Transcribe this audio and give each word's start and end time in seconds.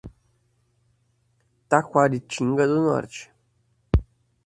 Taquaritinga 1.69 2.63
do 2.69 2.77
Norte 2.87 3.21